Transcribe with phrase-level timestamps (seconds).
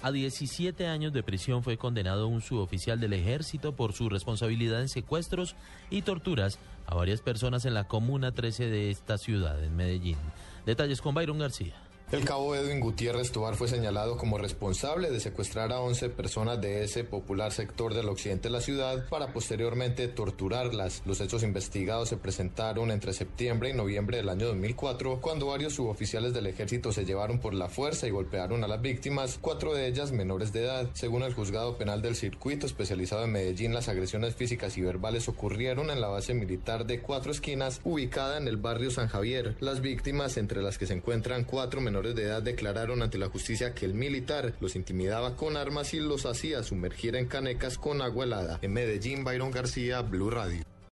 [0.00, 4.88] A 17 años de prisión fue condenado un suboficial del ejército por su responsabilidad en
[4.88, 5.56] secuestros
[5.90, 10.18] y torturas a varias personas en la Comuna 13 de esta ciudad, en Medellín.
[10.66, 11.74] Detalles con Byron García.
[12.10, 16.82] El cabo Edwin Gutiérrez Tobar fue señalado como responsable de secuestrar a 11 personas de
[16.82, 21.02] ese popular sector del occidente de la ciudad para posteriormente torturarlas.
[21.04, 26.32] Los hechos investigados se presentaron entre septiembre y noviembre del año 2004, cuando varios suboficiales
[26.32, 30.10] del ejército se llevaron por la fuerza y golpearon a las víctimas, cuatro de ellas
[30.10, 30.88] menores de edad.
[30.94, 35.90] Según el juzgado penal del circuito especializado en Medellín, las agresiones físicas y verbales ocurrieron
[35.90, 39.58] en la base militar de Cuatro Esquinas, ubicada en el barrio San Javier.
[39.60, 43.74] Las víctimas, entre las que se encuentran cuatro menores de edad declararon ante la justicia
[43.74, 48.24] que el militar los intimidaba con armas y los hacía sumergir en canecas con agua
[48.24, 48.58] helada.
[48.62, 50.64] En Medellín, Byron García, Blue Radio.